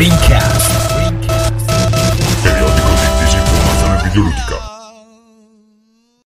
[0.00, 1.12] Rincast.
[2.42, 4.56] Periodico di disinformazione videoludica.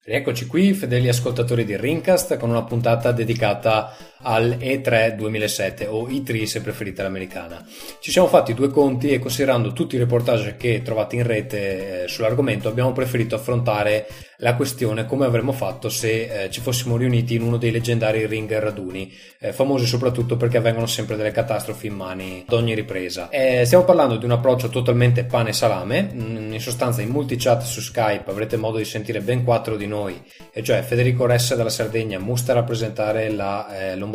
[0.04, 6.44] Rieccoci qui, fedeli ascoltatori di Rincast, con una puntata dedicata al E3 2007 o E3
[6.44, 7.64] se preferite l'americana.
[8.00, 12.08] Ci siamo fatti due conti e considerando tutti i reportage che trovate in rete eh,
[12.08, 14.06] sull'argomento abbiamo preferito affrontare
[14.42, 18.58] la questione come avremmo fatto se eh, ci fossimo riuniti in uno dei leggendari ring
[18.58, 23.28] raduni, eh, famosi soprattutto perché avvengono sempre delle catastrofi in mani ad ogni ripresa.
[23.30, 27.36] Eh, stiamo parlando di un approccio totalmente pane e salame, mm, in sostanza in multi
[27.36, 30.20] chat su Skype avrete modo di sentire ben quattro di noi,
[30.52, 34.11] e cioè Federico Ressa della Sardegna, Musta a rappresentare la eh, Lombardia,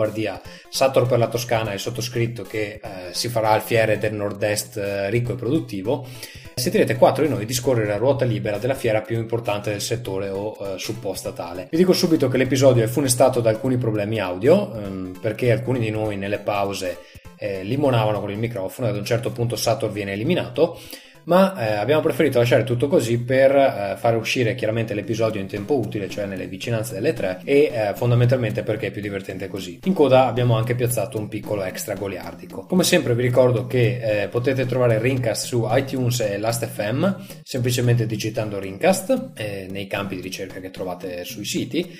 [0.69, 5.09] Sator per la Toscana e sottoscritto che eh, si farà al fiere del nord-est eh,
[5.09, 6.07] ricco e produttivo.
[6.53, 10.57] Sentirete quattro di noi discorrere a ruota libera della fiera più importante del settore o
[10.59, 11.67] eh, supposta tale.
[11.69, 15.91] Vi dico subito che l'episodio è funestato da alcuni problemi audio, ehm, perché alcuni di
[15.91, 16.97] noi nelle pause
[17.37, 20.79] eh, limonavano con il microfono e ad un certo punto Sator viene eliminato
[21.27, 25.77] ma eh, abbiamo preferito lasciare tutto così per eh, fare uscire chiaramente l'episodio in tempo
[25.77, 29.79] utile, cioè nelle vicinanze delle tre, e eh, fondamentalmente perché è più divertente così.
[29.83, 32.65] In coda abbiamo anche piazzato un piccolo extra goliardico.
[32.65, 38.57] Come sempre vi ricordo che eh, potete trovare Rincast su iTunes e Last.fm semplicemente digitando
[38.59, 41.93] Rincast eh, nei campi di ricerca che trovate sui siti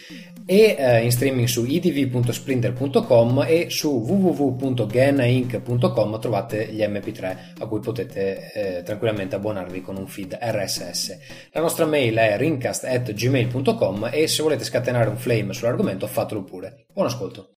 [0.45, 8.83] e eh, in streaming su idv.splinter.com e su www.genainc.com trovate gli mp3 a cui potete
[8.85, 11.49] tranquillamente tranquillamente abbonarvi con un feed RSS.
[11.51, 16.85] La nostra mail è ringcast.gmail.com e se volete scatenare un flame sull'argomento fatelo pure.
[16.93, 17.55] Buon ascolto.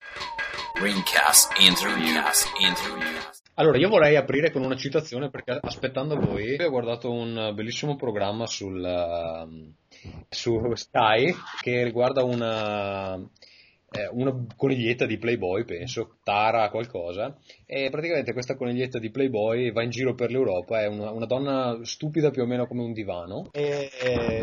[0.81, 3.47] Ringcast Interviewcast Interviewcast.
[3.55, 8.47] Allora, io vorrei aprire con una citazione perché aspettando voi ho guardato un bellissimo programma
[8.47, 9.73] sul, uh,
[10.29, 13.19] su Sky che riguarda una,
[14.11, 19.89] una coniglietta di Playboy, penso, Tara qualcosa, e praticamente questa coniglietta di Playboy va in
[19.89, 23.89] giro per l'Europa, è una, una donna stupida più o meno come un divano, e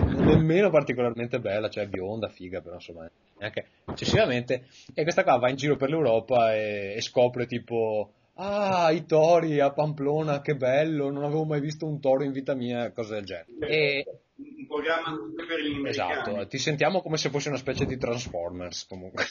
[0.03, 5.56] nemmeno particolarmente bella, cioè bionda, figa, però insomma, neanche eccessivamente, e questa qua va in
[5.56, 8.10] giro per l'Europa e, e scopre tipo...
[8.38, 12.54] Ah, i tori a Pamplona, che bello, non avevo mai visto un toro in vita
[12.54, 13.47] mia, cose del genere.
[13.66, 14.04] E,
[14.36, 15.16] un programma
[15.47, 16.20] per gli americani.
[16.20, 19.24] Esatto, ti sentiamo come se fosse una specie di Transformers comunque.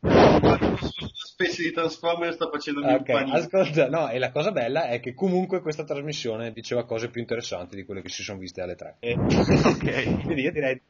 [0.00, 0.78] una
[1.12, 5.60] specie di Transformers sta facendo okay, ascolta, no, e la cosa bella è che comunque
[5.60, 8.96] questa trasmissione diceva cose più interessanti di quelle che si sono viste alle tre.
[9.00, 9.14] E...
[9.14, 10.22] ok.
[10.22, 10.80] Quindi io direi...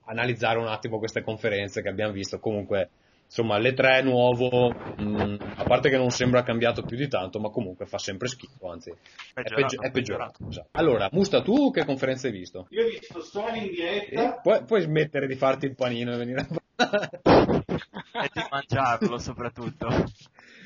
[0.04, 2.38] analizzare un attimo queste conferenze che abbiamo visto.
[2.38, 2.90] Comunque
[3.26, 7.40] insomma le tre nuovo mh, mm, a parte che non sembra cambiato più di tanto
[7.40, 8.92] ma comunque fa sempre schifo anzi
[9.32, 10.68] peggiorato, è, peggi- è peggiorato esatto.
[10.72, 12.66] allora Musta tu che conferenza hai visto?
[12.70, 16.40] io ho visto Sony in diretta puoi, puoi, smettere di farti il panino e venire
[16.40, 16.46] a
[18.24, 19.88] e di mangiarlo soprattutto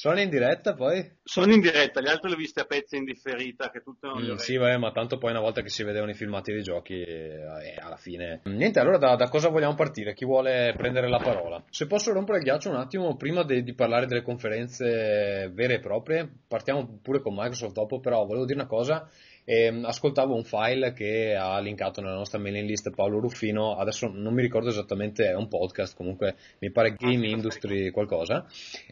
[0.00, 1.18] sono in diretta poi?
[1.22, 4.22] Sono in diretta, gli altri li ho visti a pezzi in differita, che tutto non
[4.22, 7.02] mm, Sì, vabbè, ma tanto poi una volta che si vedevano i filmati dei giochi,
[7.02, 8.40] eh, alla fine...
[8.44, 10.14] Niente, allora da, da, cosa vogliamo partire?
[10.14, 11.62] Chi vuole prendere la parola?
[11.68, 15.80] Se posso rompere il ghiaccio un attimo, prima de, di parlare delle conferenze vere e
[15.80, 19.06] proprie, partiamo pure con Microsoft dopo, però volevo dire una cosa
[19.44, 24.10] e ehm, ascoltavo un file che ha linkato nella nostra mailing list Paolo Ruffino, adesso
[24.12, 28.46] non mi ricordo esattamente, è un podcast, comunque mi pare Game Industry qualcosa,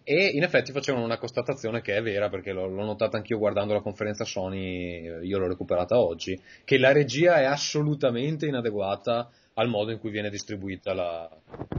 [0.05, 3.75] e in effetti facevano una constatazione che è vera perché l'ho, l'ho notata anch'io guardando
[3.75, 9.91] la conferenza Sony, io l'ho recuperata oggi, che la regia è assolutamente inadeguata al modo
[9.91, 11.29] in cui viene distribuita la,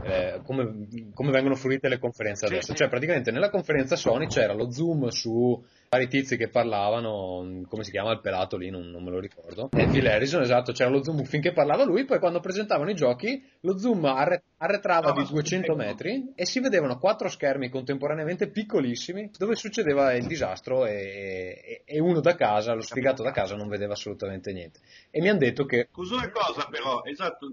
[0.04, 2.74] eh, come, come, vengono fruite le conferenze adesso.
[2.74, 7.90] Cioè, praticamente nella conferenza Sony c'era lo zoom su vari tizi che parlavano, come si
[7.90, 9.70] chiama il pelato lì, non, non me lo ricordo.
[9.72, 13.44] E Phil Harrison, esatto, c'era lo zoom finché parlava lui, poi quando presentavano i giochi,
[13.62, 19.32] lo zoom arre- arretrava no, di 200 metri e si vedevano quattro schermi contemporaneamente piccolissimi
[19.36, 23.66] dove succedeva il disastro e, e, e uno da casa, lo sfigato da casa, non
[23.66, 24.78] vedeva assolutamente niente.
[25.10, 25.88] E mi hanno detto che...
[25.92, 27.48] Una cosa però, esatto,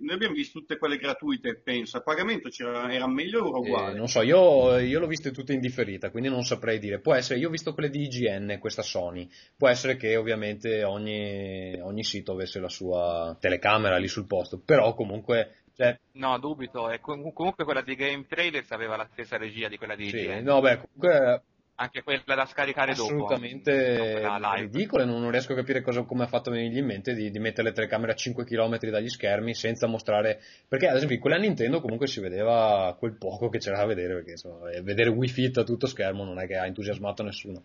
[0.00, 1.96] noi abbiamo visto tutte quelle gratuite, penso.
[1.96, 2.48] A pagamento
[2.90, 3.94] era meglio o uguale?
[3.94, 7.00] Eh, non so, io, io l'ho viste tutte in differita, quindi non saprei dire.
[7.00, 9.28] Può essere, io ho visto quelle di IGN, questa Sony.
[9.56, 14.94] Può essere che ovviamente ogni, ogni sito avesse la sua telecamera lì sul posto, però
[14.94, 15.98] comunque cioè...
[16.12, 16.90] No, dubito.
[16.90, 20.44] E comunque quella di Game Trailers aveva la stessa regia di quella di sì, IGN.
[20.44, 21.42] No, beh, comunque
[21.74, 24.26] anche quella da scaricare assolutamente dopo.
[24.26, 27.30] Assolutamente ridicole, non, non, riesco a capire cosa, come ha fatto venirgli in mente di,
[27.30, 31.36] di, mettere le telecamere a 5 km dagli schermi senza mostrare, perché ad esempio quella
[31.36, 35.58] Nintendo comunque si vedeva quel poco che c'era da vedere, perché insomma, vedere Wii Fit
[35.58, 37.62] a tutto schermo non è che ha entusiasmato nessuno.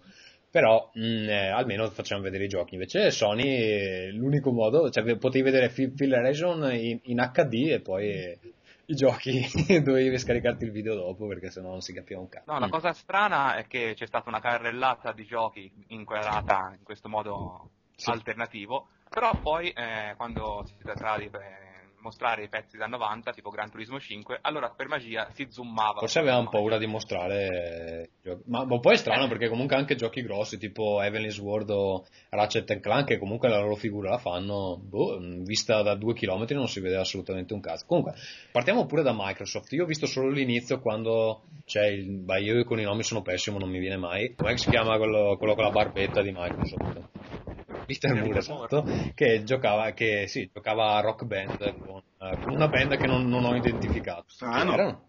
[0.49, 2.75] Però mh, mm, eh, almeno facciamo vedere i giochi.
[2.75, 8.55] Invece Sony eh, l'unico modo, cioè potevi vedere Phil Horizon in, in HD e poi
[8.89, 9.41] i giochi
[9.83, 12.51] dovevi scaricarti il video dopo perché sennò non si capiva un cazzo.
[12.51, 12.71] No, la Mm.
[12.71, 18.09] cosa strana è che c'è stata una carrellata di giochi inquadrata in questo modo Sì.
[18.09, 21.66] alternativo, però poi eh, quando si trattava di eh,
[22.07, 25.99] mostrare i pezzi da 90, tipo Gran Turismo 5, allora per magia si zoomava.
[25.99, 28.37] Forse avevamo paura di mostrare eh.
[28.45, 32.79] Ma, ma poi è strano perché comunque anche giochi grossi tipo Heavenly Sword o Ratchet
[32.79, 36.79] Clank che comunque la loro figura la fanno, boh, vista da due chilometri non si
[36.79, 37.85] vede assolutamente un cazzo.
[37.85, 38.13] Comunque,
[38.51, 39.71] partiamo pure da Microsoft.
[39.73, 42.19] Io ho visto solo l'inizio quando c'è il...
[42.19, 44.33] Beh, io con i nomi sono pessimo, non mi viene mai.
[44.35, 47.16] Com'è che si chiama quello, quello con la barbetta di Microsoft?
[47.87, 52.67] Peter Moore, esatto, che giocava, che, sì, giocava a rock band con, eh, con una
[52.67, 54.25] band che non, non ho identificato.
[54.27, 54.73] Strano.
[54.73, 55.05] Chi erano?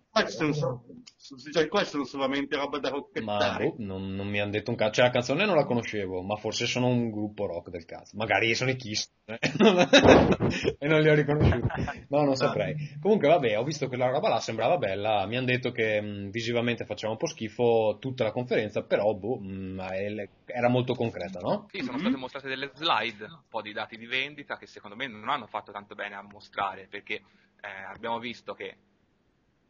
[1.36, 3.72] Giochi qua sono solamente roba da Ma rocchettare.
[3.72, 4.92] boh, non, non mi hanno detto un cazzo.
[4.94, 8.16] Cioè, la canzone non la conoscevo, ma forse sono un gruppo rock del cazzo.
[8.16, 9.38] Magari sono i Kiss eh?
[10.78, 11.68] e non li ho riconosciuti.
[12.10, 12.76] No, non saprei.
[13.00, 15.26] Comunque, vabbè, ho visto che la roba là sembrava bella.
[15.26, 19.40] Mi hanno detto che mh, visivamente faceva un po' schifo tutta la conferenza, però boh,
[19.40, 21.66] mh, è- era molto concreta, no?
[21.70, 25.06] Sì, sono state mostrate delle slide, un po' di dati di vendita che secondo me
[25.06, 27.14] non hanno fatto tanto bene a mostrare perché
[27.60, 28.76] eh, abbiamo visto che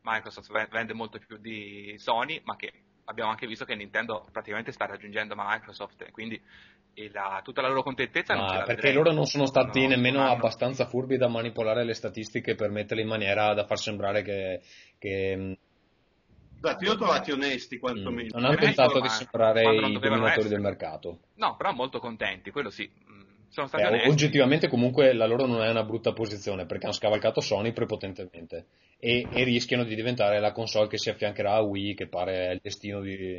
[0.02, 2.72] Microsoft ve- vende molto più di Sony, ma che
[3.04, 6.40] abbiamo anche visto che Nintendo praticamente sta raggiungendo Microsoft, e quindi
[7.12, 9.88] la- tutta la loro contentezza non ce Ma la perché loro non sono stati No,
[9.88, 13.78] nemmeno non hanno- abbastanza furbi da manipolare le statistiche per metterle in maniera da far
[13.78, 14.60] sembrare che,
[14.98, 15.56] che,
[16.60, 17.78] Esatto, io ho trovati onesti Mm.
[17.78, 18.28] quantomeno.
[18.32, 20.48] Non hanno tentato di ma sembrare non i dominatori essere.
[20.48, 21.20] del mercato.
[21.36, 22.90] No, però molto contenti, quello sì.
[23.60, 24.08] Mm, Eh, onesti.
[24.08, 28.66] oggettivamente comunque la loro non è una brutta posizione perché hanno scavalcato Sony prepotentemente
[28.98, 32.60] e, e rischiano di diventare la console che si affiancherà a Wii che pare il
[32.62, 33.38] destino di...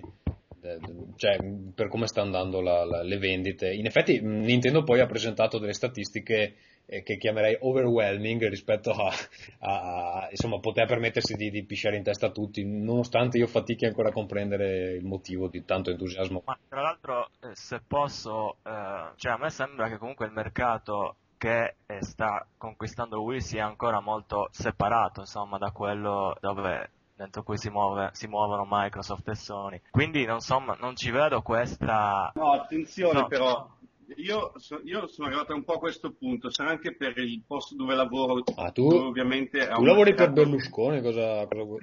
[1.15, 1.39] cioè
[1.73, 3.71] per come sta andando la- la- le vendite.
[3.73, 6.55] In effetti Nintendo poi ha presentato delle statistiche
[6.89, 9.13] eh, che chiamerei overwhelming rispetto a,
[9.59, 13.85] a- a- insomma poter permettersi di, di pisciare in testa a tutti nonostante io fatichi
[13.85, 16.41] ancora a comprendere il motivo di tanto entusiasmo.
[16.45, 21.15] Ma tra l'altro, eh, se posso, eh, cioè a me sembra che comunque il mercato
[21.37, 27.57] che eh, sta conquistando Wii sia ancora molto separato, insomma, da quello dove dentro cui
[27.57, 29.81] si, muove, si muovono Microsoft e Sony.
[29.91, 32.31] Quindi non, insomma, non ci vedo questa...
[32.35, 33.27] No, attenzione No.
[33.27, 33.69] però,
[34.17, 37.75] io, so- io sono arrivato un po' a questo punto, sarà anche per il posto
[37.75, 39.67] dove lavoro, Ah, tu- dove ovviamente...
[39.67, 41.79] Tu lavori per Berlusconi, cosa, cosa vuoi?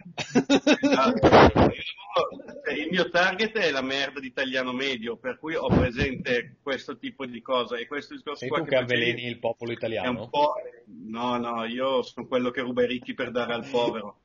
[0.80, 1.28] Esatto.
[1.28, 6.96] Cioè, Il mio target è la merda di italiano medio, per cui ho presente questo
[6.98, 9.78] tipo di cosa e questo discorso Sei qua tu che avveleni il popolo è un
[9.78, 10.28] italiano?
[10.28, 10.54] po'...
[10.88, 14.20] No, no, io sono quello che ruba i ricchi per dare al povero.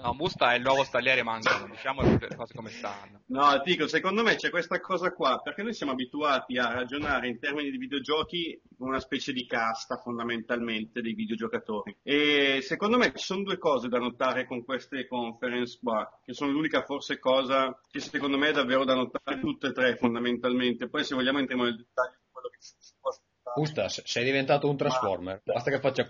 [0.00, 3.22] No, Musta è il nuovo stagliere Mangano, diciamo le cose come stanno.
[3.26, 7.38] No, dico, secondo me c'è questa cosa qua, perché noi siamo abituati a ragionare in
[7.38, 11.96] termini di videogiochi come una specie di casta fondamentalmente dei videogiocatori.
[12.02, 16.52] E secondo me ci sono due cose da notare con queste conference qua, che sono
[16.52, 20.88] l'unica forse cosa che secondo me è davvero da notare tutte e tre fondamentalmente.
[20.88, 23.31] Poi se vogliamo entriamo nel dettaglio di quello che si può aspettare.
[23.54, 25.42] Usta, se- sei diventato un Transformer.
[25.44, 26.06] Basta che faccia...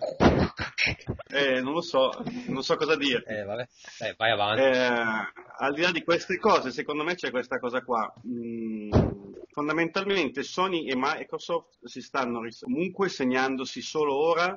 [1.29, 2.11] Eh, non lo so,
[2.49, 3.25] non so cosa dire.
[3.27, 3.67] Eh, vabbè.
[4.01, 4.63] Eh, vai avanti.
[4.63, 8.13] Eh, al di là di queste cose, secondo me c'è questa cosa qua.
[8.27, 8.91] Mm,
[9.49, 14.57] fondamentalmente Sony e Microsoft si stanno comunque segnandosi solo ora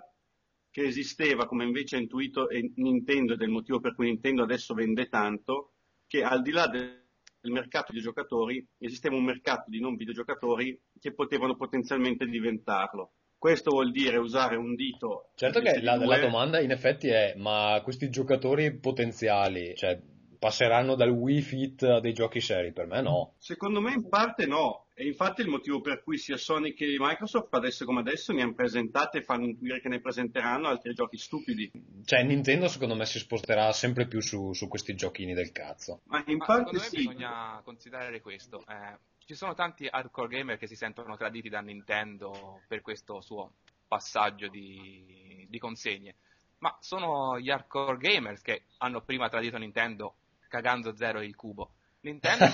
[0.69, 4.43] che esisteva, come invece ha intuito e Nintendo ed è il motivo per cui Nintendo
[4.43, 5.75] adesso vende tanto,
[6.05, 7.04] che al di là del
[7.45, 13.11] del mercato di giocatori esisteva un mercato di non videogiocatori che potevano potenzialmente diventarlo.
[13.37, 15.29] Questo vuol dire usare un dito.
[15.35, 19.99] Certo che la, la domanda in effetti è, ma questi giocatori potenziali, cioè,
[20.37, 22.71] passeranno dal Wii Fit a dei giochi seri?
[22.71, 23.33] Per me no.
[23.37, 27.53] Secondo me in parte no, e infatti il motivo per cui sia Sony che Microsoft
[27.53, 31.71] adesso come adesso ne hanno presentate e fanno intuire che ne presenteranno altri giochi stupidi.
[32.05, 36.01] Cioè, Nintendo secondo me si sposterà sempre più su, su questi giochini del cazzo.
[36.05, 38.63] Ma in Ma parte secondo me sì, bisogna considerare questo.
[38.67, 43.53] eh, ci sono tanti hardcore gamer che si sentono traditi da Nintendo per questo suo
[43.87, 46.15] passaggio di, di consegne.
[46.59, 50.15] Ma sono gli hardcore gamers che hanno prima tradito Nintendo
[50.55, 51.71] cagando zero il cubo.
[52.05, 52.45] Nintendo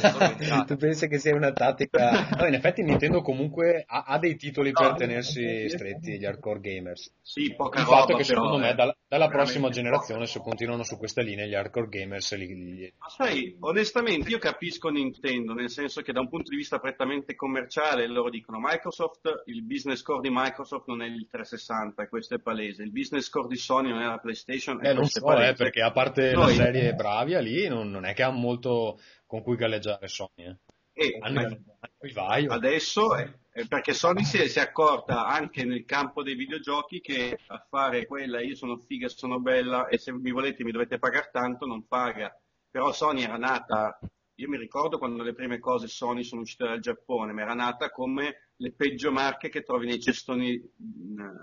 [0.66, 2.30] tu pensi che sia una tattica?
[2.38, 6.62] No, in effetti Nintendo comunque ha, ha dei titoli per No, tenersi stretti gli hardcore
[6.62, 7.14] gamers.
[7.22, 8.76] sì, poca Il roba fatto è che però, secondo me eh.
[8.76, 13.58] dalla, dalla prossima generazione, se continuano su questa linea, gli hardcore gamers li, Ma sai,
[13.60, 18.30] onestamente io capisco Nintendo, nel senso che da un punto di vista prettamente commerciale loro
[18.30, 22.84] dicono Microsoft, il business core di Microsoft non è il 360 e questo è palese,
[22.84, 25.50] il business core di Sony non è la PlayStation Eh, non so, è palese.
[25.50, 28.98] eh, perché a parte Noi- la serie Bravia lì, non, non è che ha molto
[29.26, 30.30] con cui galleggiare Sony.
[30.38, 30.56] Eh.
[30.94, 31.60] E Hanno, hanno
[32.02, 32.52] i Vaio.
[32.54, 37.02] adesso, eh, Eh, perché Sony si è, si è, accorta anche nel campo dei videogiochi
[37.02, 40.98] che a fare quella io sono figa, sono bella e se mi volete mi dovete
[41.00, 42.34] pagare tanto non paga.
[42.70, 44.00] Però Sony era nata,
[44.36, 47.90] io mi ricordo quando le prime cose Sony sono uscite dal Giappone, ma era nata
[47.90, 51.36] come le peggio marche che trovi nei cestoni mh, mm,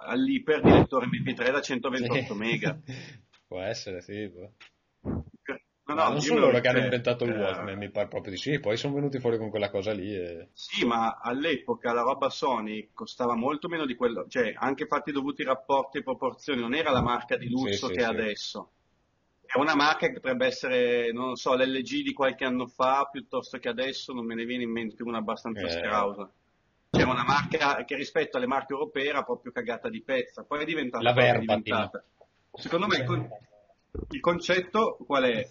[0.00, 2.34] all'iper di lettore MP3 da 128 sì.
[2.34, 2.76] mega.
[3.46, 4.28] Può essere, sì.
[4.28, 4.54] Boh.
[5.94, 8.58] No, no, non sono loro che hanno inventato il Walkman, mi pare proprio di sì,
[8.58, 10.14] poi sono venuti fuori con quella cosa lì.
[10.14, 10.48] E...
[10.52, 15.42] Sì, ma all'epoca la roba Sony costava molto meno di quello, cioè anche fatti dovuti
[15.42, 18.10] rapporti e proporzioni, non era la marca di lusso sì, che sì, è sì.
[18.10, 18.70] adesso.
[19.44, 23.68] È una marca che potrebbe essere, non so, l'LG di qualche anno fa, piuttosto che
[23.68, 25.70] adesso non me ne viene in mente una abbastanza eh.
[25.70, 26.32] scrausa.
[26.90, 30.64] C'è una marca che rispetto alle marche europee era proprio cagata di pezza, poi è
[30.64, 31.02] diventata...
[31.02, 31.60] La Verba.
[32.54, 33.28] Secondo me il,
[34.10, 35.50] il concetto qual è?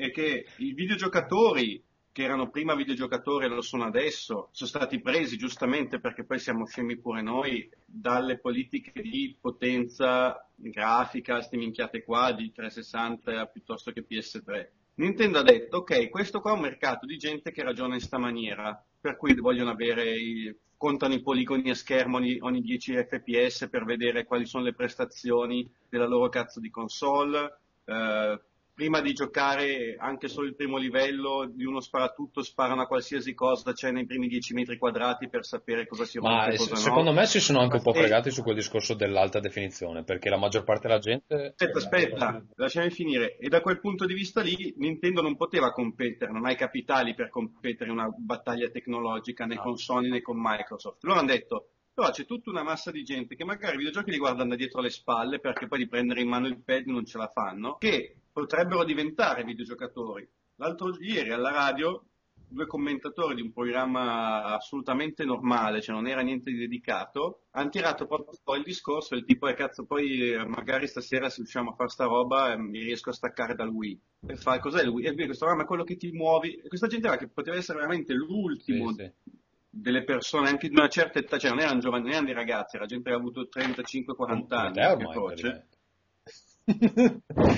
[0.00, 5.36] È che i videogiocatori che erano prima videogiocatori e lo sono adesso, sono stati presi
[5.36, 12.32] giustamente perché poi siamo scemi pure noi dalle politiche di potenza grafica, queste minchiate qua
[12.32, 14.68] di 360 piuttosto che PS3.
[14.94, 18.18] Nintendo ha detto, ok, questo qua è un mercato di gente che ragiona in sta
[18.18, 23.68] maniera, per cui vogliono avere, i, contano i poligoni a schermo ogni, ogni 10 fps
[23.70, 28.40] per vedere quali sono le prestazioni della loro cazzo di console, eh,
[28.80, 33.74] prima di giocare anche solo il primo livello di uno sparatutto sparano a qualsiasi cosa
[33.74, 37.20] c'è nei primi 10 metri quadrati per sapere cosa si rompe Ma cosa secondo no.
[37.20, 40.64] me si sono anche un po' fregati su quel discorso dell'alta definizione perché la maggior
[40.64, 45.20] parte della gente aspetta aspetta lasciami finire e da quel punto di vista lì Nintendo
[45.20, 49.60] non poteva competere non ha i capitali per competere in una battaglia tecnologica né no.
[49.60, 53.36] con Sony né con Microsoft loro hanno detto però c'è tutta una massa di gente
[53.36, 56.28] che magari i videogiochi li guardano da dietro le spalle perché poi di prendere in
[56.28, 60.28] mano il pad non ce la fanno, che potrebbero diventare videogiocatori.
[60.56, 62.04] L'altro ieri alla radio
[62.48, 68.06] due commentatori di un programma assolutamente normale, cioè non era niente di dedicato, hanno tirato
[68.06, 71.74] proprio poi il discorso del tipo, eh cazzo, poi eh, magari stasera se riusciamo a
[71.74, 74.00] fare sta roba eh, mi riesco a staccare dal Wii.
[74.26, 75.06] E fai, cos'è il Wii?
[75.06, 76.54] E questo programma è quello che ti muovi.
[76.54, 79.30] E questa gente era che poteva essere veramente l'ultimo sì, sì.
[79.68, 82.76] delle persone anche di una certa età, cioè non erano giovani, non erano dei ragazzi,
[82.76, 84.80] era gente che aveva avuto 35-40 anni.
[84.80, 85.62] Ormai,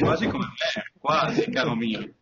[0.01, 2.15] quasi come me, quasi caro mio.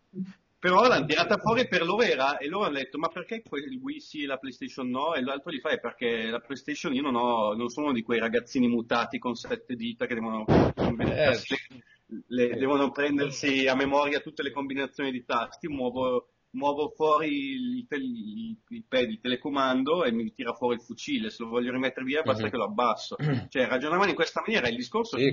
[0.61, 3.99] Però l'hanno tirata fuori per loro era, e loro hanno detto ma perché il Wii
[3.99, 5.15] sì e la PlayStation no?
[5.15, 8.69] E l'altro gli fa perché la PlayStation io non, ho, non sono di quei ragazzini
[8.69, 11.39] mutati con sette dita che devono, eh.
[12.27, 17.87] le, le, devono prendersi a memoria tutte le combinazioni di tasti, muovo, muovo fuori il,
[17.89, 22.05] il, il, pad, il telecomando e mi tira fuori il fucile, se lo voglio rimettere
[22.05, 22.51] via basta mm-hmm.
[22.51, 23.17] che lo abbasso.
[23.49, 25.33] Cioè ragionavano in questa maniera, il discorso sì.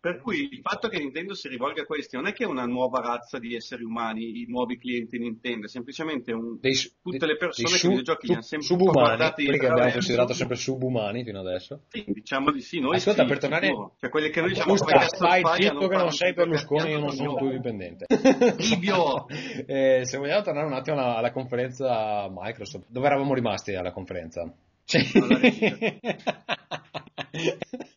[0.00, 2.64] Per cui il fatto che Nintendo si rivolga a questi non è che è una
[2.64, 7.36] nuova razza di esseri umani, i nuovi clienti Nintendo, è semplicemente un, dei, tutte le
[7.36, 11.40] persone che i videogiochi li hanno sempre subumani, quelli che abbiamo considerato sempre subumani fino
[11.40, 11.82] adesso.
[11.90, 15.26] Sì, diciamo di sì, noi Ascolta, sì, per tornare cioè quelli che noi diciamo cazzo
[15.26, 18.06] fai zitto che non sei Berlusconi, io non sono tuo dipendente.
[18.56, 19.26] Libio!
[19.66, 24.50] eh, se vogliamo tornare un attimo alla, alla conferenza Microsoft, dove eravamo rimasti alla conferenza?
[24.82, 25.02] Cioè...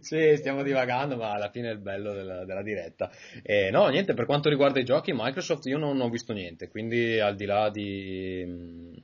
[0.00, 3.10] sì, stiamo divagando, ma alla fine è il bello della, della diretta.
[3.42, 7.18] Eh, no, niente, per quanto riguarda i giochi, Microsoft io non ho visto niente, quindi
[7.20, 8.44] al di là di...
[8.46, 8.94] Mm,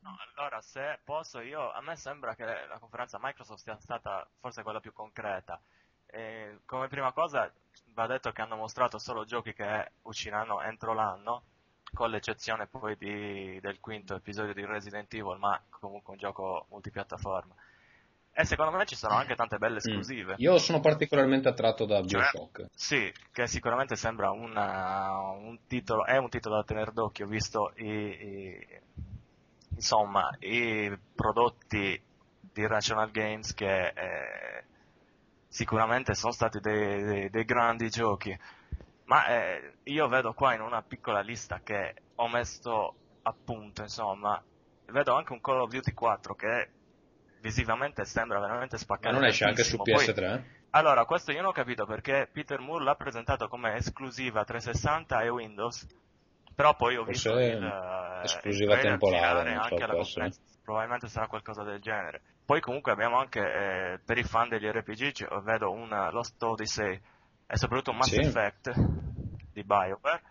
[0.00, 4.62] no, allora, se posso, io, a me sembra che la conferenza Microsoft sia stata forse
[4.62, 5.60] quella più concreta.
[6.06, 7.52] E come prima cosa
[7.92, 11.42] va detto che hanno mostrato solo giochi che usciranno entro l'anno,
[11.92, 17.54] con l'eccezione poi di, del quinto episodio di Resident Evil, ma comunque un gioco multipiattaforma.
[18.40, 19.78] E secondo me ci sono anche tante belle mm.
[19.78, 20.32] esclusive.
[20.34, 20.36] Mm.
[20.36, 22.56] Io sono particolarmente attratto da cioè, Bioshock.
[22.56, 27.72] Cioè, sì, che sicuramente sembra una, un titolo, è un titolo da tenere d'occhio, visto
[27.78, 28.66] i, i,
[29.74, 32.00] insomma, i prodotti
[32.40, 34.64] di Rational Games che eh,
[35.48, 38.38] sicuramente sono stati dei, dei, dei grandi giochi.
[39.06, 44.40] Ma eh, io vedo qua in una piccola lista che ho messo appunto, insomma,
[44.92, 46.68] vedo anche un Call of Duty 4 che
[47.40, 49.14] visivamente sembra veramente spaccare.
[49.14, 50.14] Ma non esce anche su PS3?
[50.14, 55.22] Poi, allora, questo io non ho capito perché Peter Moore l'ha presentato come esclusiva 360
[55.22, 55.86] e Windows,
[56.54, 60.40] però poi ho Forse visto il, uh, esclusiva il temporale anche alla conferenza.
[60.62, 62.20] Probabilmente sarà qualcosa del genere.
[62.44, 67.00] Poi comunque abbiamo anche eh, per i fan degli RPG, cioè, vedo un Lost Odyssey
[67.46, 68.20] e soprattutto Mass sì.
[68.20, 68.72] Effect
[69.52, 70.22] di BioWare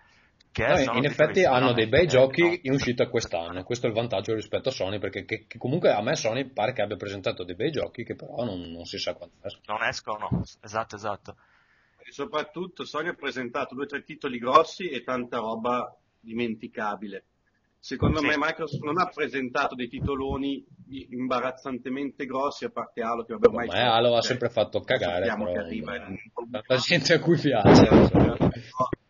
[0.66, 4.70] No, in effetti hanno dei bei giochi in uscita quest'anno, questo è il vantaggio rispetto
[4.70, 7.72] a Sony, perché che, che comunque a me Sony pare che abbia presentato dei bei
[7.72, 9.78] giochi che però non, non si sa quando escono.
[9.78, 11.36] Non escono, esatto, esatto.
[12.00, 17.24] E soprattutto Sony ha presentato due o tre titoli grossi e tanta roba dimenticabile.
[17.80, 18.26] Secondo sì.
[18.26, 20.66] me Microsoft non ha presentato dei titoloni
[21.10, 23.68] imbarazzantemente grossi, a parte Halo che vabbè ormai...
[23.68, 25.94] Ma Halo ha sempre fatto cagare, però, che arriva
[26.66, 27.88] la gente a cui piace.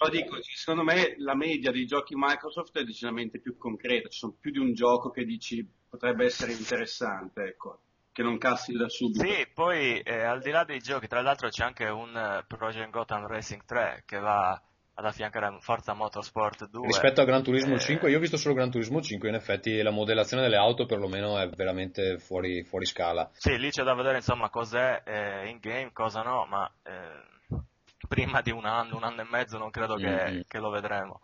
[0.00, 4.34] Però dico, secondo me la media dei giochi Microsoft è decisamente più concreta, ci sono
[4.40, 7.80] più di un gioco che dici potrebbe essere interessante, ecco,
[8.10, 9.22] che non cassi da subito.
[9.22, 12.88] Sì, poi eh, al di là dei giochi, tra l'altro c'è anche un uh, Project
[12.88, 14.58] Gotham Racing 3 che va
[14.94, 16.86] ad affiancare Forza Motorsport 2.
[16.86, 17.80] Rispetto a Gran Turismo eh...
[17.80, 21.38] 5, io ho visto solo Gran Turismo 5, in effetti la modellazione delle auto perlomeno
[21.38, 23.28] è veramente fuori, fuori scala.
[23.34, 27.38] Sì, lì c'è da vedere insomma cos'è eh, in game, cosa no, ma eh,
[28.10, 30.40] prima di un anno, un anno e mezzo non credo che, mm-hmm.
[30.48, 31.20] che lo vedremo.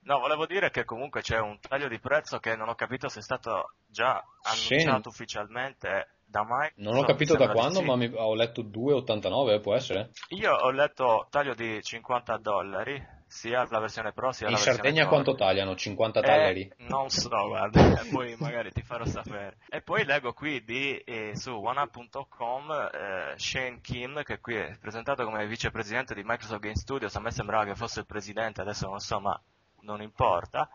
[0.00, 3.20] No, volevo dire che comunque c'è un taglio di prezzo che non ho capito se
[3.20, 5.08] è stato già annunciato sì.
[5.08, 6.78] ufficialmente da Microsoft.
[6.78, 7.84] Non ho capito da quando, sì.
[7.84, 10.10] ma mi, ho letto 2,89, può essere?
[10.30, 13.00] Io ho letto taglio di 50 dollari,
[13.34, 15.74] sia la versione Pro sia In la versione Sardegna quanto tagliano?
[15.74, 16.72] 50 dollari?
[16.86, 19.56] Non so, guarda, poi magari ti farò sapere.
[19.68, 25.24] E poi leggo qui di, eh, su OneUp.com eh, Shane Kim, che qui è presentato
[25.24, 29.00] come vicepresidente di Microsoft Game Studios, a me sembrava che fosse il presidente, adesso non
[29.00, 29.38] so, ma
[29.80, 30.70] non importa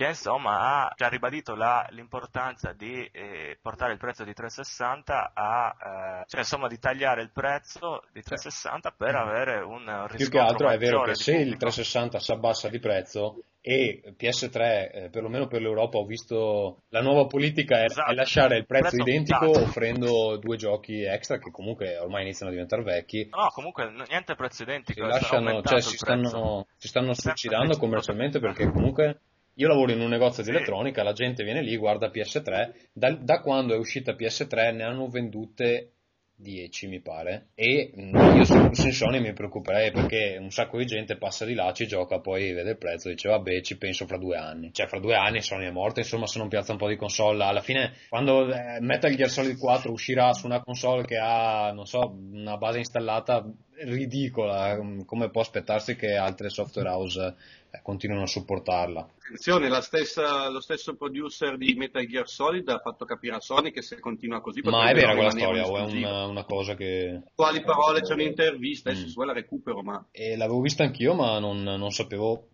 [0.00, 5.76] che insomma ha già ribadito la, l'importanza di eh, portare il prezzo di 360 a,
[6.22, 10.38] eh, cioè insomma di tagliare il prezzo di 360 per avere un riscontro Più che
[10.38, 11.52] altro è vero che se pubblico.
[11.52, 17.02] il 360 si abbassa di prezzo e PS3, eh, perlomeno per l'Europa, ho visto la
[17.02, 18.10] nuova politica è, esatto.
[18.10, 19.64] è lasciare il prezzo, prezzo identico puntato.
[19.66, 23.28] offrendo due giochi extra che comunque ormai iniziano a diventare vecchi.
[23.30, 25.04] No, comunque niente prezzo identico.
[25.04, 29.20] Si, lasciano, cioè, si, stanno, si stanno suicidando commercialmente perché comunque
[29.60, 33.40] io lavoro in un negozio di elettronica, la gente viene lì, guarda PS3, da, da
[33.40, 35.96] quando è uscita PS3 ne hanno vendute
[36.40, 41.18] 10 mi pare e io se fossi Sony mi preoccuperei perché un sacco di gente
[41.18, 44.36] passa di là, ci gioca, poi vede il prezzo dice vabbè ci penso fra due
[44.36, 46.96] anni, cioè fra due anni Sony è morta, insomma se non piazza un po' di
[46.96, 51.70] console, alla fine quando eh, Metal Gear Solid 4 uscirà su una console che ha,
[51.72, 53.44] non so, una base installata
[53.84, 57.34] ridicola, mm, come può aspettarsi che altre software house
[57.70, 59.08] eh, continuino a supportarla?
[59.18, 63.82] Attenzione, stessa- lo stesso producer di Metal Gear Solid ha fatto capire a Sony che
[63.82, 67.22] se continua così Ma è vera quella storia o è una, una cosa che...
[67.34, 69.08] Quali parole c'è un'intervista, adesso Mm.
[69.08, 72.48] se vuoi la recupero, ma E l'avevo vista anch'io ma non, non sapevo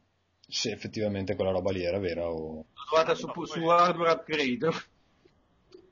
[0.48, 2.54] se effettivamente quella roba lì era vera o...
[2.56, 4.68] l'ho trovata su, su Hardware Upgrade.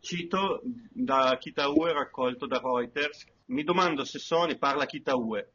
[0.01, 0.61] Cito
[0.93, 3.25] da Kitaue raccolto da Reuters.
[3.47, 5.53] Mi domando se Sony parla Kitaue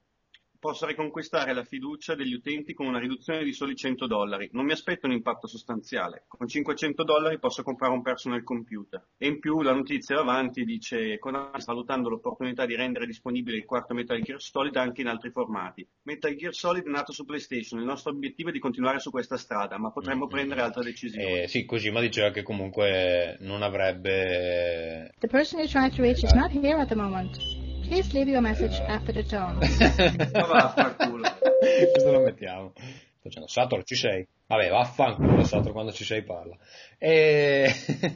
[0.60, 4.50] possa riconquistare la fiducia degli utenti con una riduzione di soli 100 dollari.
[4.52, 6.26] Non mi aspetto un impatto sostanziale.
[6.28, 9.04] Con 500 dollari posso comprare un personal computer.
[9.17, 13.58] E in più la notizia va avanti dice Konami sta valutando l'opportunità di rendere disponibile
[13.58, 15.88] il quarto Metal Gear Solid anche in altri formati.
[16.04, 17.80] Metal Gear Solid è nato su PlayStation.
[17.80, 20.30] Il nostro obiettivo è di continuare su questa strada, ma potremmo Mm.
[20.30, 21.41] prendere altre decisioni.
[21.41, 25.13] Eh, sì, Kojima diceva che comunque non avrebbe...
[25.19, 27.59] The person you're trying to reach is not here at the moment.
[27.89, 29.58] Please leave your message after the tone.
[30.34, 31.23] Ma vaffanculo.
[31.91, 32.71] Questo lo mettiamo.
[32.75, 34.25] Sto dicendo, Sator, ci sei?
[34.45, 36.56] Vabbè, vaffanculo, Sator, quando ci sei parla.
[36.97, 37.67] E...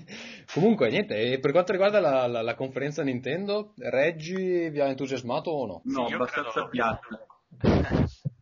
[0.53, 5.65] Comunque, niente, per quanto riguarda la, la- la conferenza Nintendo, Reggi vi ha entusiasmato o
[5.65, 5.81] no?
[5.86, 7.25] No, Io abbastanza piatta.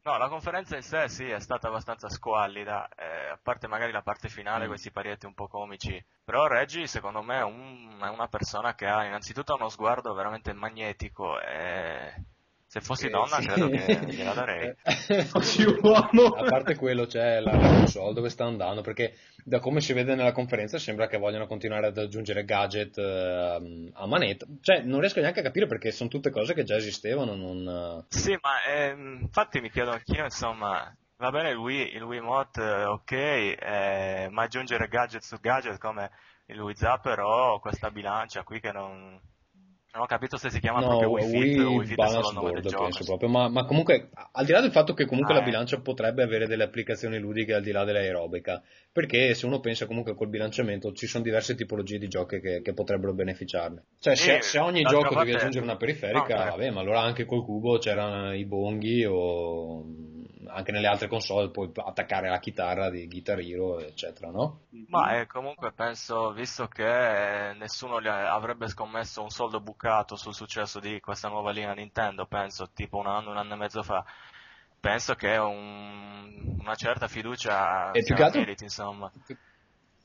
[0.04, 4.02] No, la conferenza in sé sì, è stata abbastanza squallida, eh, a parte magari la
[4.02, 4.68] parte finale, Mm.
[4.68, 6.04] questi parietti un po' comici.
[6.24, 10.54] Però Reggie, secondo me, è, un- è una persona che ha innanzitutto uno sguardo veramente
[10.54, 12.14] magnetico e
[12.72, 13.48] se fossi Eh, donna sì.
[13.48, 14.74] credo che gliela darei.
[15.26, 16.28] Fossi uomo.
[16.38, 20.32] A parte quello c'è la, console dove sta andando, perché da come si vede nella
[20.32, 24.46] conferenza sembra che vogliano continuare ad aggiungere gadget eh, a manetta.
[24.62, 28.06] Cioè, non riesco neanche a capire perché sono tutte cose che già esistevano, non...
[28.08, 32.86] Sì, ma ehm, infatti mi chiedo anch'io, insomma, va bene il Wii, il Wiimote, eh,
[32.86, 36.10] ok, eh, ma aggiungere gadget su gadget come
[36.46, 39.20] il Wii Zapper o questa bilancia qui che non,
[39.94, 42.08] non ho capito se si chiama No, proprio Wii Fit o Wii Wii Fit è
[42.08, 42.84] solo Balance il nome del Board gioco.
[42.84, 45.46] penso proprio, ma, ma comunque al di là del fatto che comunque Ah, la eh.
[45.46, 50.16] bilancia potrebbe avere delle applicazioni ludiche al di là dell'aerobica, perché se uno pensa comunque
[50.16, 53.84] col bilanciamento ci sono diverse tipologie di giochi che, che potrebbero beneficiarne.
[54.00, 56.50] Cioè se, E, se ogni gioco devi aggiungere una periferica, no, eh.
[56.52, 59.86] vabbè, ma allora anche col cubo c'erano i bonghi o
[60.54, 64.62] anche nelle altre console puoi attaccare la chitarra di Guitar Hero, eccetera, no?
[64.88, 71.00] Ma eh, comunque penso, visto che nessuno avrebbe scommesso un soldo bucato sul successo di
[71.00, 74.06] questa nuova linea Nintendo, penso tipo un anno, un anno e mezzo fa,
[74.80, 79.12] penso che un- una certa fiducia E più che altro- meriti, insomma.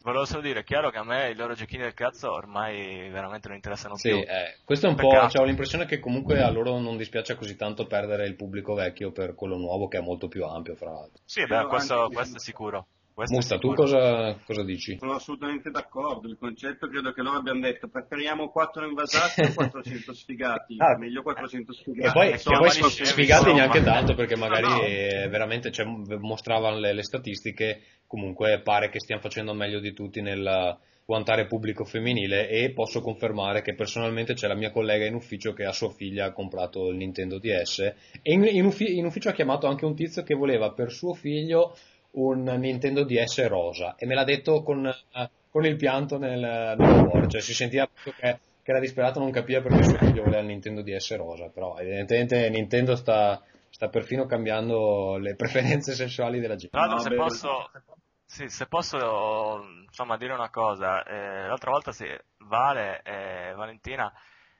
[0.07, 3.49] Volevo solo dire, è chiaro che a me i loro giochini del cazzo ormai veramente
[3.49, 4.19] non interessano Sì, più.
[4.19, 5.31] eh, questo è un po', Peccato.
[5.31, 9.11] cioè, ho l'impressione che comunque a loro non dispiace così tanto perdere il pubblico vecchio
[9.11, 11.21] per quello nuovo che è molto più ampio, fra l'altro.
[11.25, 12.87] Sì, beh, questo, questo è sicuro.
[13.17, 14.99] Musta, tu cosa, cosa, dici?
[14.99, 20.13] Sono assolutamente d'accordo, il concetto credo che loro abbiamo detto preferiamo 4 invasati o 400
[20.13, 22.09] sfigati, ah, meglio 400 sfigati.
[22.09, 25.31] E poi, e poi sfigati neanche tanto perché magari no, no.
[25.31, 30.77] veramente cioè, mostravano le, le, statistiche, comunque pare che stiamo facendo meglio di tutti nel
[31.07, 35.65] guantare pubblico femminile e posso confermare che personalmente c'è la mia collega in ufficio che
[35.65, 37.79] a sua figlia ha comprato il Nintendo DS
[38.21, 41.15] e in, in, ufficio, in ufficio ha chiamato anche un tizio che voleva per suo
[41.15, 41.77] figlio
[42.17, 43.95] un Nintendo DS rosa.
[43.97, 47.89] E me l'ha detto con, uh, con il pianto nel, nel cuore, cioè si sentiva
[48.03, 51.77] che, che, era disperato, non capiva perché suo figlio voleva il Nintendo DS rosa, però
[51.79, 56.77] evidentemente Nintendo sta, sta perfino cambiando le preferenze sessuali della gente.
[56.79, 57.71] No, no, se, posso,
[58.25, 62.07] sì, se posso insomma, dire una cosa, eh, l'altra volta sì,
[62.39, 64.13] Vale e Valentina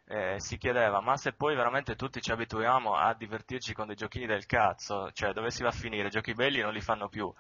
[0.09, 4.27] eh, si chiedeva ma se poi veramente tutti ci abituiamo a divertirci con dei giochini
[4.27, 6.09] del cazzo, cioè dove si va a finire?
[6.09, 7.33] Giochi belli non li fanno più.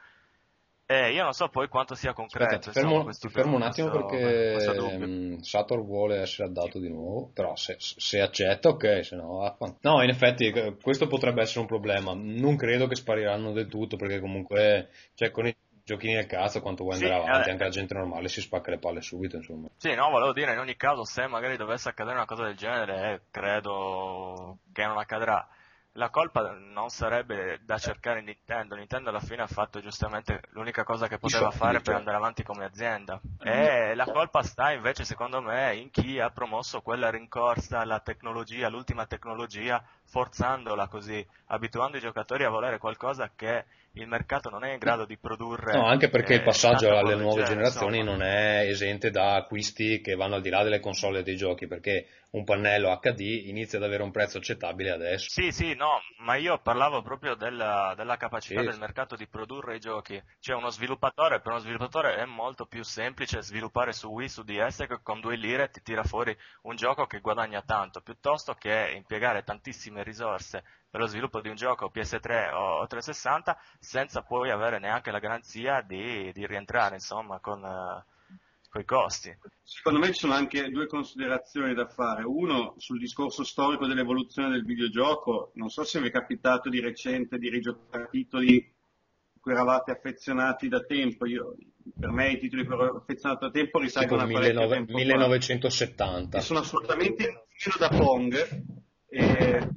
[0.88, 2.54] Eh, io non so poi quanto sia concreto.
[2.54, 6.88] Aspetta, ti fermo, ti fermo un attimo questo, perché um, Sator vuole essere dato di
[6.88, 9.56] nuovo, però se, se accetta ok, se no...
[9.80, 12.12] No, in effetti eh, questo potrebbe essere un problema.
[12.14, 16.82] Non credo che spariranno del tutto perché comunque cioè, con i giochini nel cazzo quanto
[16.82, 19.68] vuoi andare sì, avanti, eh, anche la gente normale si spacca le palle subito, insomma.
[19.76, 23.12] Sì, no, volevo dire, in ogni caso, se magari dovesse accadere una cosa del genere,
[23.12, 25.46] eh, credo che non accadrà.
[25.92, 28.74] La colpa non sarebbe da cercare in Nintendo.
[28.74, 32.66] Nintendo alla fine ha fatto giustamente l'unica cosa che poteva fare per andare avanti come
[32.66, 33.18] azienda.
[33.42, 38.68] E la colpa sta invece, secondo me, in chi ha promosso quella rincorsa alla tecnologia,
[38.68, 43.64] l'ultima tecnologia, forzandola così, abituando i giocatori a volere qualcosa che
[43.96, 45.72] il mercato non è in grado di produrre.
[45.72, 48.16] No, anche perché eh, il passaggio alle nuove generazioni insomma.
[48.16, 51.66] non è esente da acquisti che vanno al di là delle console e dei giochi,
[51.66, 55.28] perché un pannello HD inizia ad avere un prezzo accettabile adesso.
[55.30, 58.66] Sì, sì, no, ma io parlavo proprio della, della capacità sì.
[58.66, 60.20] del mercato di produrre i giochi.
[60.40, 64.84] Cioè uno sviluppatore, per uno sviluppatore è molto più semplice sviluppare su Wii, su DS,
[64.86, 69.42] che con due lire ti tira fuori un gioco che guadagna tanto, piuttosto che impiegare
[69.42, 70.62] tantissime risorse
[70.96, 75.82] per lo sviluppo di un gioco PS3 o 360 senza poi avere neanche la garanzia
[75.86, 79.36] di, di rientrare insomma con, uh, i costi.
[79.62, 82.24] Secondo me ci sono anche due considerazioni da fare.
[82.24, 87.36] Uno sul discorso storico dell'evoluzione del videogioco, non so se vi è capitato di recente
[87.36, 88.74] di rigiocare titoli
[89.38, 91.26] cui eravate affezionati da tempo.
[91.26, 91.56] Io,
[91.98, 96.38] per me i titoli cui ero affezionato da tempo risalgono a 19, 1970.
[96.38, 98.64] E sono assolutamente meno da Pong.
[99.08, 99.68] E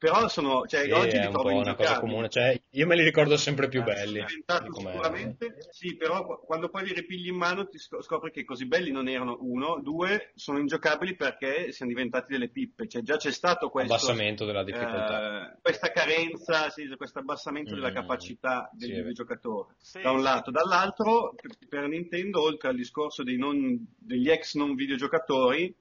[0.00, 3.04] però sono, cioè, sì, oggi è un po' una cosa comune, cioè, io me li
[3.04, 4.24] ricordo sempre più belli.
[4.26, 9.08] Sicuramente, sì, però quando poi li ripigli in mano ti scopri che così belli non
[9.08, 13.92] erano, uno, due, sono ingiocabili perché siano diventati delle pippe, cioè già c'è stato questo...
[13.92, 15.52] Abbassamento della difficoltà.
[15.52, 20.00] Eh, questa carenza, sì, questo abbassamento mm, della capacità del sì, videogiocatore, sì.
[20.00, 20.50] da un lato.
[20.50, 21.34] Dall'altro,
[21.68, 25.76] per Nintendo, oltre al discorso non, degli ex non videogiocatori,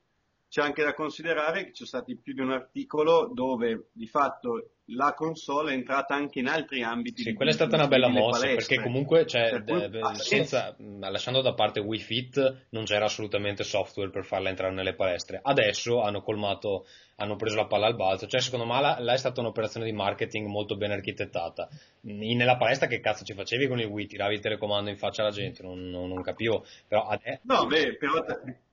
[0.50, 5.14] c'è anche da considerare che c'è stato più di un articolo dove di fatto la
[5.14, 7.22] console è entrata anche in altri ambiti.
[7.22, 11.54] Sì, quella è stata una bella mossa perché comunque cioè, cui, eh, senza, lasciando da
[11.54, 15.40] parte Wii Fit non c'era assolutamente software per farla entrare nelle palestre.
[15.42, 19.18] Adesso hanno colmato, hanno preso la palla al balzo, cioè secondo me là, là è
[19.18, 21.68] stata un'operazione di marketing molto ben architettata.
[22.04, 24.08] In, nella palestra che cazzo ci facevi con il Wii?
[24.08, 26.66] Tiravi il telecomando in faccia alla gente, non, non, non capivo.
[26.88, 27.42] Però adesso...
[27.44, 28.24] No, beh, però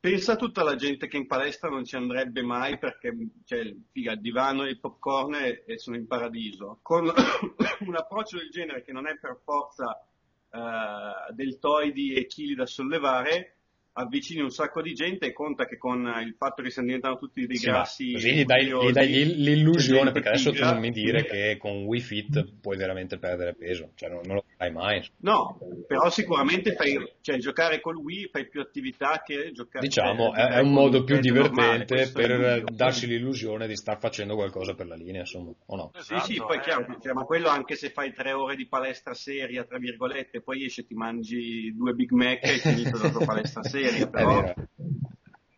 [0.01, 3.13] pensa a tutta la gente che in palestra non ci andrebbe mai perché
[3.45, 7.05] cioè, figa, il divano e il popcorn e sono in paradiso, con
[7.87, 10.07] un approccio del genere che non è per forza
[10.51, 13.56] uh, deltoidi e chili da sollevare,
[13.99, 17.47] avvicini un sacco di gente e conta che con il fatto che stiano diventando tutti
[17.47, 21.25] dei sì, grassi così gli dai, gli dai l'illusione perché adesso tu non mi dire
[21.25, 25.03] che con Wii Fit puoi veramente perdere peso cioè non, non lo fai mai.
[25.21, 30.43] No però sicuramente fai cioè giocare col Wii fai più attività che giocare diciamo è,
[30.43, 35.21] è un modo più divertente per darsi l'illusione di star facendo qualcosa per la linea
[35.21, 35.93] insomma o no?
[35.95, 36.61] Esatto, sì sì poi eh.
[36.61, 40.65] chiaro cioè, ma quello anche se fai tre ore di palestra seria tra virgolette poi
[40.65, 44.07] esci e ti mangi due Big Mac e hai finito la tua palestra seria seria,
[44.09, 44.43] però...
[44.43, 44.55] È,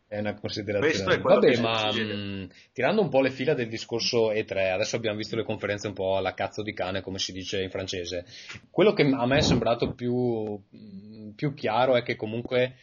[0.09, 1.15] è una considerazione.
[1.15, 5.37] È Vabbè, ma mh, tirando un po' le fila del discorso E3, adesso abbiamo visto
[5.37, 8.25] le conferenze un po' alla cazzo di cane, come si dice in francese.
[8.71, 10.59] Quello che a me è sembrato più,
[11.35, 12.77] più chiaro è che comunque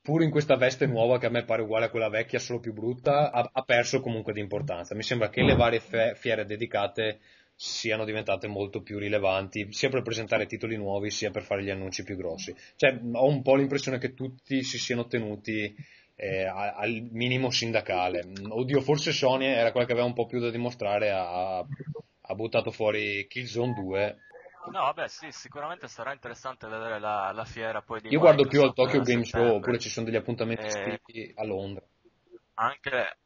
[0.00, 2.72] pur in questa veste nuova che a me pare uguale a quella vecchia, solo più
[2.72, 4.94] brutta, ha, ha perso comunque di importanza.
[4.94, 7.18] Mi sembra che le varie fe- fiere dedicate
[7.56, 12.04] siano diventate molto più rilevanti, sia per presentare titoli nuovi, sia per fare gli annunci
[12.04, 12.54] più grossi.
[12.76, 15.74] Cioè, ho un po' l'impressione che tutti si siano tenuti
[16.14, 18.28] eh, al minimo sindacale.
[18.48, 22.70] Oddio, forse Sony era quella che aveva un po' più da dimostrare, ha, ha buttato
[22.70, 24.16] fuori Killzone 2
[24.70, 28.60] No, vabbè, sì, sicuramente sarà interessante vedere la, la fiera poi di Io guardo più
[28.62, 31.84] al Microsoft Tokyo Game Show, oppure ci sono degli appuntamenti Eh, estivi a Londra.
[32.54, 33.18] Anche,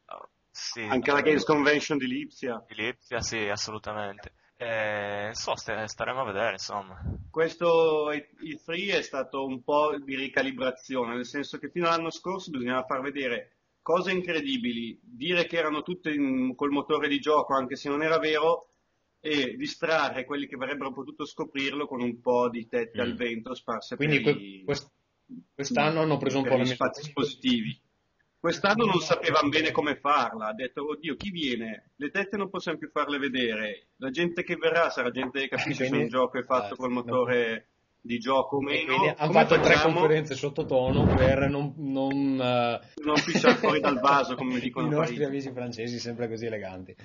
[0.51, 2.63] sì, Anche la Games Convention di Lipsia.
[2.67, 4.33] di Lipsia, sì, assolutamente.
[4.57, 7.01] Eh, so, st- staremo a vedere, insomma.
[7.31, 12.83] Questo E3 è stato un po' di ricalibrazione, nel senso che fino all'anno scorso bisognava
[12.85, 17.89] far vedere cose incredibili, dire che erano tutte in- col motore di gioco anche se
[17.89, 18.67] non era vero
[19.19, 23.03] e distrarre quelli che avrebbero potuto scoprirlo con un po' di tette Mm.
[23.03, 24.91] al vento sparse Quindi per, que- i- quest-
[25.55, 27.81] quest'anno hanno preso un po' gli spazi espositivi.
[28.41, 31.91] Quest'anno non sapevano bene come farla, ha detto, oddio, chi viene?
[31.97, 35.83] Le tette non possiamo più farle vedere, la gente che verrà sarà gente che capisce
[35.83, 36.95] se Quindi- un gioco è fatto eh, col no.
[36.95, 37.67] motore
[38.03, 38.95] di gioco o meno.
[38.97, 39.99] quindi hanno fatto tre facciamo?
[39.99, 45.17] conferenze sottotono per non, non, eh, Non pisciare fuori dal vaso, come dicono i nostri
[45.17, 45.31] Parigi.
[45.31, 46.95] amici francesi, sempre così eleganti.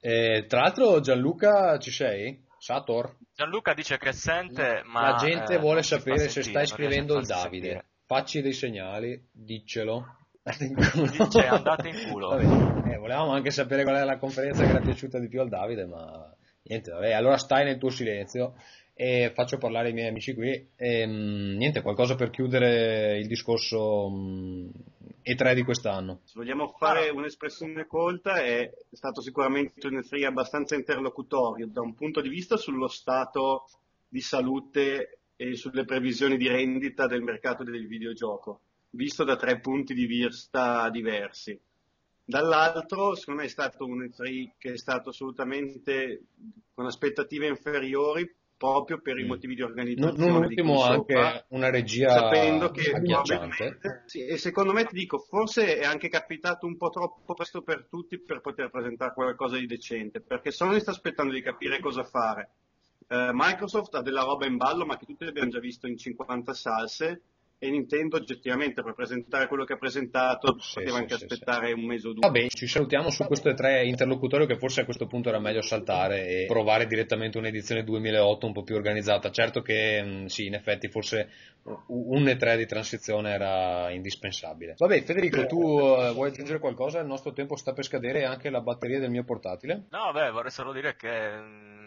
[0.00, 2.42] Eh, tra l'altro, Gianluca, ci sei?
[2.58, 3.18] Sator?
[3.34, 7.26] Gianluca dice che sente, ma La gente eh, vuole sapere se sentire, stai scrivendo il
[7.26, 7.66] Davide.
[7.66, 7.88] sentire.
[8.06, 10.16] Facci dei segnali, diccelo.
[10.42, 12.28] Dice, andate in culo.
[12.28, 15.48] Vabbè, eh, volevamo anche sapere qual è la conferenza che era piaciuta di più al
[15.48, 18.54] Davide, ma niente, vabbè, allora stai nel tuo silenzio
[18.94, 20.68] e faccio parlare i miei amici qui.
[20.76, 24.68] E, mm, niente, qualcosa per chiudere il discorso mm,
[25.22, 26.20] E3 di quest'anno.
[26.24, 32.22] Se vogliamo fare un'espressione colta, è stato sicuramente un E3 abbastanza interlocutorio da un punto
[32.22, 33.64] di vista sullo stato
[34.08, 39.94] di salute e sulle previsioni di rendita del mercato del videogioco, visto da tre punti
[39.94, 41.58] di vista diversi.
[42.24, 46.22] Dall'altro, secondo me è stato un E3 che è stato assolutamente
[46.74, 49.26] con aspettative inferiori proprio per i Mm.
[49.26, 54.26] motivi di organizzazione non di ultimo cui sopra anche una regia sapendo che probabilmente sì,
[54.26, 58.18] e secondo me ti dico forse è anche capitato un po' troppo presto per tutti
[58.18, 62.50] per poter presentare qualcosa di decente perché Sony sta aspettando di capire cosa fare
[63.08, 66.52] Eh, Microsoft ha della roba in ballo ma che tutti abbiamo già visto in 50
[66.52, 67.22] salse
[67.62, 71.72] e Nintendo oggettivamente per presentare quello che ha presentato Sì, poteva sì, anche sì, aspettare
[71.72, 75.06] un mese o due Vabbè, ci salutiamo su questo E3 interlocutorio che forse a questo
[75.06, 79.30] punto era meglio saltare e provare direttamente un'edizione 2008 un po' più organizzata.
[79.30, 81.28] Certo che mh, sì, in effetti forse
[81.88, 84.76] un E3 di transizione era indispensabile.
[84.78, 87.00] Vabbè, Federico, tu eh, vuoi aggiungere qualcosa?
[87.00, 89.84] Il nostro tempo sta per scadere e anche la batteria del mio portatile.
[89.90, 91.79] No, beh, vorrei solo dire che mm,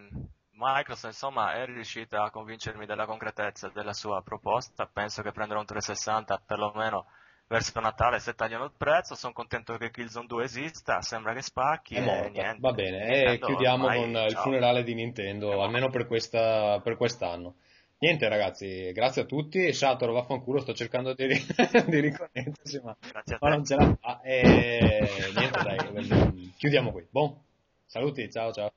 [0.63, 4.89] Microsoft, insomma, è riuscita a convincermi della concretezza della sua proposta.
[4.91, 7.06] Penso che prenderò un 360 perlomeno
[7.47, 9.15] verso Natale se tagliano il prezzo.
[9.15, 12.58] Sono contento che Killzone 2 esista, sembra che spacchi e niente.
[12.60, 14.41] Va bene, e chiudiamo ormai, con il ciao.
[14.43, 17.56] funerale di Nintendo, almeno per, questa, per quest'anno.
[17.99, 19.71] Niente ragazzi, grazie a tutti.
[19.73, 22.95] Sator, vaffanculo, sto cercando di, di riconnettersi, ma
[23.39, 24.21] ma non ce la fa.
[24.21, 27.06] E niente, dai, chiudiamo qui.
[27.10, 27.38] Buon,
[27.86, 28.71] saluti, ciao ciao.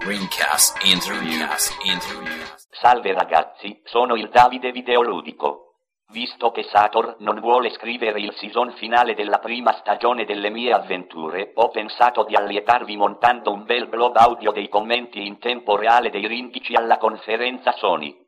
[0.00, 2.68] Interviewcast Interviewcast.
[2.70, 5.74] Salve ragazzi, sono il Davide Videoludico.
[6.12, 11.50] Visto che Sator non vuole scrivere il season finale della prima stagione delle mie avventure,
[11.54, 16.26] ho pensato di allietarvi montando un bel blog audio dei commenti in tempo reale dei
[16.26, 18.27] rindici alla conferenza Sony.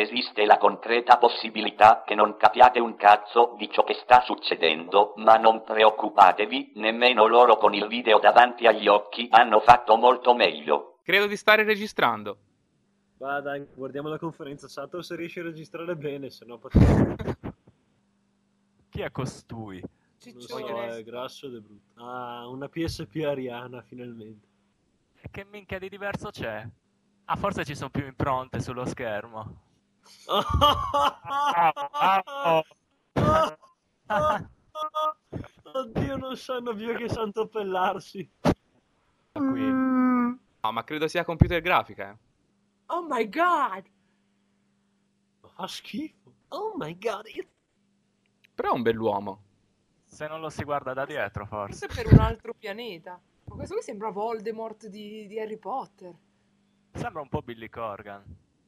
[0.00, 5.34] Esiste la concreta possibilità che non capiate un cazzo di ciò che sta succedendo, ma
[5.34, 11.00] non preoccupatevi, nemmeno loro con il video davanti agli occhi hanno fatto molto meglio.
[11.02, 12.38] Credo di stare registrando.
[13.18, 14.68] Va dai, guardiamo la conferenza.
[14.68, 17.16] Sato se riesci a registrare bene, se no potremmo...
[18.88, 19.80] Chi è costui?
[19.80, 20.92] Non Ciccione.
[20.92, 22.02] so, è grasso ed è brutto.
[22.02, 24.48] Ah, una PSP ariana, finalmente.
[25.30, 26.66] Che minchia di diverso c'è?
[27.26, 29.68] Ah, forse ci sono più impronte sullo schermo.
[35.72, 38.28] Oddio, non sanno più che santo appellarsi.
[39.32, 39.70] Qui.
[39.70, 42.10] No, ma credo sia computer grafica.
[42.10, 42.16] eh.
[42.86, 43.84] Oh my god!
[45.40, 46.34] Ma fa schifo.
[46.48, 47.26] Oh my god.
[48.54, 49.42] Però è un bell'uomo.
[50.04, 51.86] Se non lo si guarda da dietro, forse.
[51.86, 53.20] Forse per un altro pianeta.
[53.44, 56.14] Ma questo qui sembra Voldemort di, di Harry Potter.
[56.92, 58.22] Sembra un po' Billy Corgan.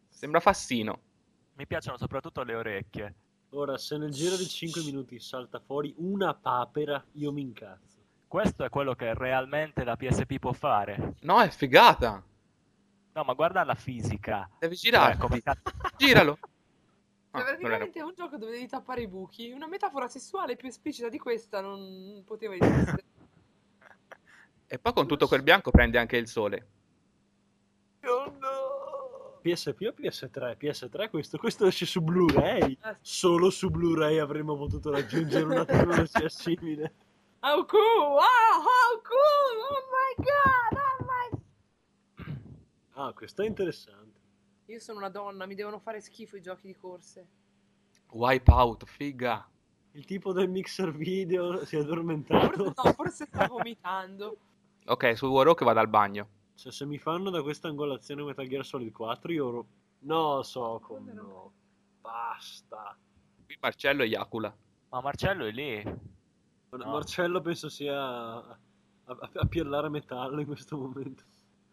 [0.09, 1.01] Sembra Fassino.
[1.55, 3.15] Mi piacciono soprattutto le orecchie.
[3.51, 8.01] Ora, se nel giro di 5 minuti salta fuori una papera, io mi incazzo.
[8.27, 11.15] Questo è quello che realmente la PSP può fare.
[11.21, 12.23] No, è figata.
[13.15, 14.49] No, ma guarda la fisica.
[14.59, 15.17] Devi Cioè, girare.
[15.19, 16.39] come cazzo- Giralo.
[17.35, 19.51] Ah, Cioè, non era- praticamente è un gioco dove devi tappare i buchi.
[19.51, 23.05] Una metafora sessuale più esplicita di questa non poteva esistere.
[24.73, 26.67] E poi con tutto quel bianco prende anche il sole.
[28.05, 28.42] Oh no!
[29.43, 30.57] PSP o PS3?
[30.57, 32.77] PS3 questo, questo esce su Blu-ray.
[32.81, 36.95] Ah, Solo su Blu-ray avremmo potuto raggiungere una tecnologia simile.
[37.41, 37.99] How cool!
[37.99, 39.59] Wow, how cool!
[39.69, 40.79] Oh my god!
[40.79, 41.05] Oh
[42.25, 42.41] my...
[42.95, 44.21] Ah, questo è interessante.
[44.67, 47.27] Io sono una donna, mi devono fare schifo i giochi di corse.
[48.11, 49.47] Wipeout, figa.
[49.93, 52.65] Il tipo del mixer video si è Forse, addormentato.
[52.77, 54.37] no, forse sta vomitando.
[54.87, 56.29] Ok, su Warhawk vado al bagno.
[56.63, 59.51] Cioè, se mi fanno da questa angolazione Metal Gear Solid 4, io...
[59.51, 59.67] ro-
[60.05, 61.53] No, so come no.
[62.01, 62.97] Basta.
[63.45, 64.57] Qui Marcello eiacula.
[64.91, 65.83] Ma Marcello è lì.
[65.83, 66.01] Mar-
[66.85, 66.93] No.
[66.93, 68.37] Marcello penso sia a,
[69.07, 71.25] a, a pirlare metallo in questo momento.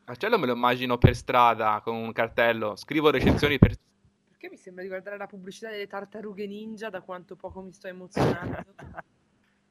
[0.06, 2.76] Marcello me lo immagino per strada con un cartello.
[2.76, 3.76] Scrivo recensioni per...
[4.28, 7.88] Perché mi sembra di guardare la pubblicità delle tartarughe ninja da quanto poco mi sto
[7.88, 8.74] emozionando?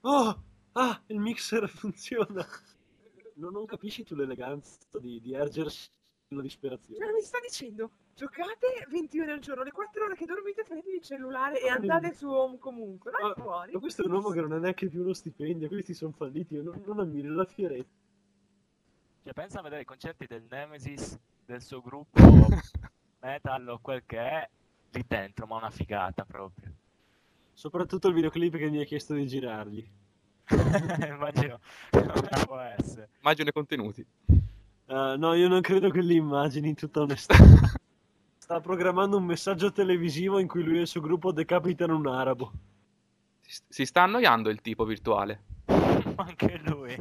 [0.02, 0.42] Oh!
[0.74, 2.46] Ah, il mixer funziona!
[3.38, 5.90] Non, non capisci tu l'eleganza di, di ergersi
[6.28, 7.04] nella disperazione.
[7.04, 10.90] Cioè, mi sta dicendo, giocate 20 ore al giorno, le 4 ore che dormite prendete
[10.90, 13.10] il cellulare e andate su home comunque.
[13.12, 13.72] Vai Ma- fuori.
[13.72, 16.54] Ma questo è un uomo che non ha neanche più uno stipendio, questi sono falliti,
[16.54, 18.06] io non, non ammiro la fierezza.
[19.22, 22.18] Cioè, pensa a vedere i concerti del Nemesis, del suo gruppo
[23.20, 24.48] metal o quel che è,
[24.90, 26.72] lì dentro, ma una figata proprio.
[27.52, 29.86] Soprattutto il videoclip che mi ha chiesto di girargli.
[31.06, 31.60] Immagino,
[32.46, 33.10] può essere.
[33.20, 34.06] Immagino i contenuti.
[34.86, 37.34] Ah, no, io non credo che li immagini in tutta onestà.
[38.38, 42.52] Sta programmando un messaggio televisivo in cui lui e il suo gruppo decapitano un arabo.
[43.40, 45.42] Si, si sta annoiando il tipo virtuale.
[46.16, 46.96] Anche lui.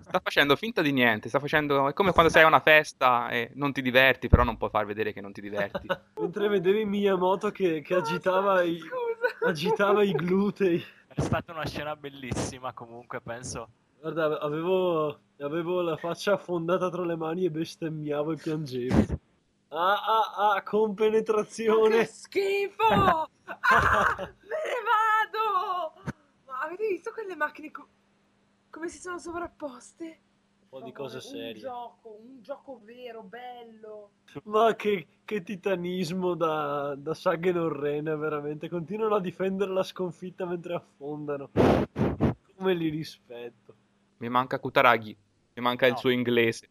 [0.00, 1.28] Sta facendo finta di niente.
[1.28, 1.88] Sta facendo...
[1.88, 4.86] È come quando sei a una festa e non ti diverti, però non puoi far
[4.86, 5.86] vedere che non ti diverti.
[6.18, 8.80] Mentre vedevi Miyamoto che, che agitava, i,
[9.42, 10.82] agitava i glutei.
[11.14, 13.68] È stata una scena bellissima, comunque, penso.
[14.00, 19.22] Guarda, avevo, avevo la faccia affondata tra le mani e bestemmiavo e piangevo.
[19.76, 21.98] Ah, ah, ah, Ma compenetrazione.
[21.98, 22.84] che schifo!
[23.46, 26.00] Ah, me ne vado!
[26.46, 27.88] Ma avete visto quelle macchine co-
[28.70, 30.20] come si sono sovrapposte?
[30.74, 31.54] Un po' di cose Un serie.
[31.54, 34.10] gioco, un gioco vero, bello.
[34.44, 38.68] Ma che, che titanismo da, da Sagen Orrena, veramente.
[38.68, 41.50] Continuano a difendere la sconfitta mentre affondano.
[42.56, 43.74] Come li rispetto.
[44.18, 45.16] Mi manca Kutaragi.
[45.54, 45.98] Mi manca il No.
[45.98, 46.68] suo inglese.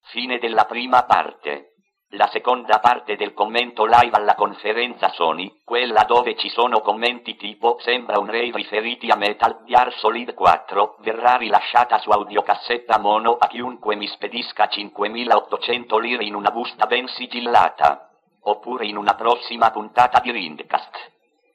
[0.00, 1.71] Fine della prima parte.
[2.14, 7.78] La seconda parte del commento live alla conferenza Sony, quella dove ci sono commenti tipo
[7.80, 13.46] sembra un rave riferiti a Metal Gear Solid 4, verrà rilasciata su audiocassetta mono a
[13.46, 18.10] chiunque mi spedisca 5800 lire in una busta ben sigillata.
[18.42, 21.12] Oppure in una prossima puntata di Rindcast.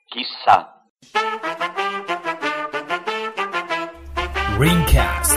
[0.07, 0.81] Chissà.
[4.57, 5.36] Ringcast.